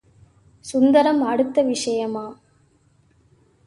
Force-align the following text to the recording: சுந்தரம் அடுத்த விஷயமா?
சுந்தரம் 0.65 1.21
அடுத்த 1.21 1.61
விஷயமா? 1.61 2.25